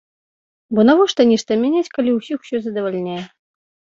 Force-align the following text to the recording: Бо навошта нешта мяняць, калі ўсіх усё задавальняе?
Бо 0.77 0.85
навошта 0.89 1.21
нешта 1.33 1.51
мяняць, 1.65 1.93
калі 1.97 2.09
ўсіх 2.15 2.37
усё 2.47 2.57
задавальняе? 2.63 3.21